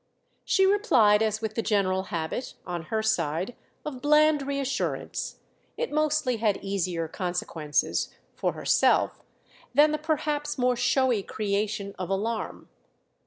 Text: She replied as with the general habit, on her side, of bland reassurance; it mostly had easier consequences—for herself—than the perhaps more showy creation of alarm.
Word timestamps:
She 0.43 0.65
replied 0.65 1.21
as 1.21 1.41
with 1.41 1.53
the 1.53 1.61
general 1.61 2.05
habit, 2.05 2.55
on 2.65 2.85
her 2.85 3.03
side, 3.03 3.55
of 3.85 4.01
bland 4.01 4.41
reassurance; 4.41 5.35
it 5.77 5.91
mostly 5.91 6.37
had 6.37 6.57
easier 6.63 7.07
consequences—for 7.07 8.53
herself—than 8.53 9.91
the 9.91 9.99
perhaps 9.99 10.57
more 10.57 10.75
showy 10.75 11.21
creation 11.21 11.93
of 11.99 12.09
alarm. 12.09 12.67